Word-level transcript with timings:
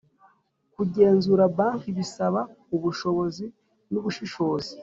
kugenzura 0.75 1.43
banki 1.57 1.89
bisaba 1.97 2.39
ubushobozi 2.75 3.45
nubushishozi 3.91 4.73